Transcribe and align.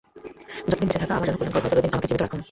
যতদিন 0.67 0.87
বেঁচে 0.89 0.99
থাকা 1.01 1.13
আমার 1.17 1.25
জন্যে 1.27 1.37
কল্যাণকর 1.41 1.63
হয় 1.67 1.73
ততদিন 1.73 1.93
আমাকে 1.95 2.07
জীবিত 2.09 2.21
রাখুন! 2.23 2.39